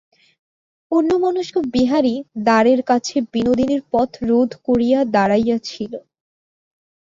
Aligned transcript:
অন্যমনস্ক 0.91 1.55
বিহারী 1.73 2.15
দ্বারের 2.39 2.79
কাছে 2.89 3.15
বিনোদিনীর 3.33 3.81
পথরোধ 3.91 4.49
করিয়া 4.67 4.99
দাঁড়াইয়াছিল। 5.15 5.91